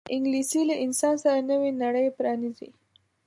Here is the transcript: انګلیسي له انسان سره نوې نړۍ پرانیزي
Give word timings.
انګلیسي 0.15 0.61
له 0.69 0.75
انسان 0.85 1.15
سره 1.23 1.47
نوې 1.49 1.71
نړۍ 1.83 2.07
پرانیزي 2.17 2.69